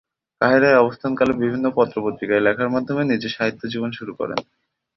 কাহেরায় 0.41 0.79
অবস্থান 0.79 1.11
কালে 1.15 1.33
বিভিন্ন 1.35 1.65
পত্র-পত্রিকায় 1.75 2.43
লেখার 2.43 2.69
মাধ্যমে 2.69 3.03
নিজের 3.03 3.31
সাহিত্য 3.31 3.61
জীবন 3.67 3.89
শুরু 3.91 4.11
করেন। 4.15 4.39